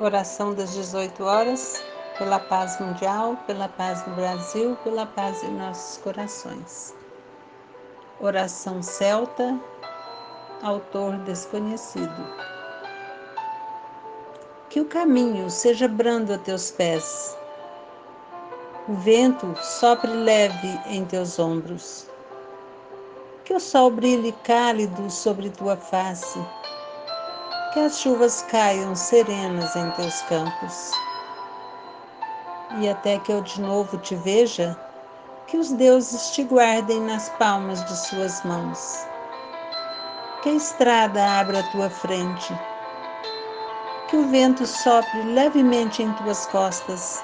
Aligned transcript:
Oração 0.00 0.54
das 0.54 0.74
18 0.74 1.24
horas, 1.24 1.84
pela 2.18 2.38
paz 2.38 2.78
mundial, 2.78 3.36
pela 3.48 3.68
paz 3.68 4.06
no 4.06 4.14
Brasil, 4.14 4.76
pela 4.84 5.04
paz 5.04 5.42
em 5.42 5.50
nossos 5.50 5.98
corações. 5.98 6.94
Oração 8.20 8.80
celta, 8.80 9.58
autor 10.62 11.16
desconhecido. 11.24 12.26
Que 14.70 14.78
o 14.80 14.84
caminho 14.84 15.50
seja 15.50 15.88
brando 15.88 16.32
a 16.32 16.38
teus 16.38 16.70
pés, 16.70 17.36
o 18.88 18.94
vento 18.94 19.52
sopre 19.60 20.12
leve 20.12 20.80
em 20.86 21.04
teus 21.06 21.40
ombros, 21.40 22.06
que 23.44 23.52
o 23.52 23.58
sol 23.58 23.90
brilhe 23.90 24.30
cálido 24.44 25.10
sobre 25.10 25.50
tua 25.50 25.76
face 25.76 26.38
que 27.72 27.80
as 27.80 27.98
chuvas 27.98 28.42
caiam 28.50 28.96
serenas 28.96 29.76
em 29.76 29.90
teus 29.90 30.22
campos. 30.22 30.90
E 32.78 32.88
até 32.88 33.18
que 33.18 33.30
eu 33.30 33.42
de 33.42 33.60
novo 33.60 33.98
te 33.98 34.14
veja, 34.14 34.78
que 35.46 35.56
os 35.58 35.70
deuses 35.72 36.30
te 36.30 36.44
guardem 36.44 37.00
nas 37.00 37.28
palmas 37.30 37.84
de 37.84 37.96
suas 37.96 38.42
mãos. 38.42 39.06
Que 40.42 40.50
a 40.50 40.54
estrada 40.54 41.22
abra 41.22 41.60
a 41.60 41.70
tua 41.70 41.90
frente, 41.90 42.58
que 44.08 44.16
o 44.16 44.28
vento 44.28 44.66
sopre 44.66 45.22
levemente 45.22 46.02
em 46.02 46.12
tuas 46.14 46.46
costas, 46.46 47.22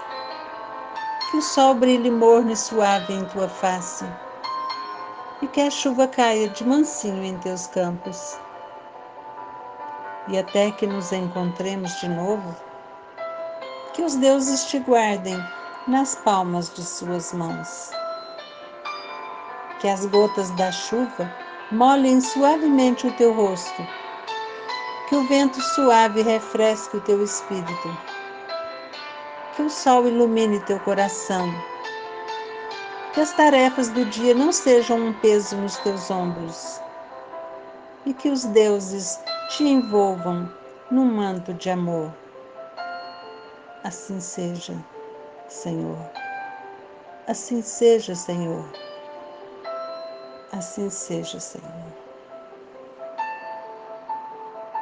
que 1.30 1.38
o 1.38 1.42
sol 1.42 1.74
brilhe 1.74 2.10
morno 2.10 2.52
e 2.52 2.56
suave 2.56 3.14
em 3.14 3.24
tua 3.26 3.48
face, 3.48 4.04
e 5.40 5.46
que 5.46 5.60
a 5.62 5.70
chuva 5.70 6.06
caia 6.06 6.48
de 6.50 6.66
mansinho 6.66 7.24
em 7.24 7.38
teus 7.38 7.66
campos 7.68 8.38
e 10.28 10.38
até 10.38 10.70
que 10.70 10.86
nos 10.86 11.12
encontremos 11.12 12.00
de 12.00 12.08
novo, 12.08 12.54
que 13.92 14.02
os 14.02 14.16
deuses 14.16 14.64
te 14.64 14.78
guardem 14.78 15.38
nas 15.86 16.14
palmas 16.14 16.72
de 16.72 16.82
suas 16.82 17.32
mãos. 17.32 17.90
Que 19.80 19.88
as 19.88 20.06
gotas 20.06 20.50
da 20.52 20.72
chuva 20.72 21.30
molhem 21.70 22.20
suavemente 22.20 23.06
o 23.06 23.12
teu 23.16 23.32
rosto, 23.32 23.86
que 25.08 25.16
o 25.16 25.26
vento 25.28 25.60
suave 25.60 26.22
refresque 26.22 26.96
o 26.96 27.00
teu 27.02 27.22
espírito, 27.22 27.98
que 29.54 29.62
o 29.62 29.70
sol 29.70 30.08
ilumine 30.08 30.58
teu 30.60 30.80
coração, 30.80 31.52
que 33.12 33.20
as 33.20 33.32
tarefas 33.32 33.90
do 33.90 34.04
dia 34.06 34.34
não 34.34 34.50
sejam 34.50 34.98
um 34.98 35.12
peso 35.12 35.56
nos 35.56 35.76
teus 35.78 36.10
ombros. 36.10 36.80
E 38.06 38.12
que 38.12 38.28
os 38.28 38.44
deuses 38.44 39.18
te 39.48 39.64
envolvam 39.64 40.50
num 40.90 41.04
manto 41.04 41.52
de 41.54 41.70
amor. 41.70 42.14
Assim 43.82 44.18
seja, 44.20 44.74
Senhor. 45.48 45.98
Assim 47.26 47.60
seja, 47.62 48.14
Senhor. 48.14 48.64
Assim 50.52 50.88
seja, 50.88 51.38
Senhor. 51.38 52.03